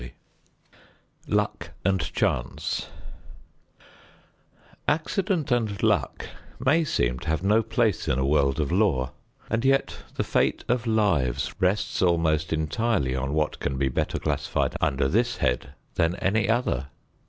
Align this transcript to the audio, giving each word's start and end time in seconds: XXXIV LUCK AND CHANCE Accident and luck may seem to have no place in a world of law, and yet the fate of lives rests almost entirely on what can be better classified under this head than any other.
XXXIV 0.01 0.11
LUCK 1.27 1.69
AND 1.85 2.01
CHANCE 2.11 2.87
Accident 4.87 5.51
and 5.51 5.83
luck 5.83 6.25
may 6.59 6.83
seem 6.83 7.19
to 7.19 7.27
have 7.27 7.43
no 7.43 7.61
place 7.61 8.07
in 8.07 8.17
a 8.17 8.25
world 8.25 8.59
of 8.59 8.71
law, 8.71 9.11
and 9.47 9.63
yet 9.63 9.97
the 10.15 10.23
fate 10.23 10.63
of 10.67 10.87
lives 10.87 11.53
rests 11.59 12.01
almost 12.01 12.51
entirely 12.51 13.15
on 13.15 13.35
what 13.35 13.59
can 13.59 13.77
be 13.77 13.89
better 13.89 14.17
classified 14.17 14.75
under 14.81 15.07
this 15.07 15.37
head 15.37 15.75
than 15.93 16.15
any 16.15 16.49
other. 16.49 16.87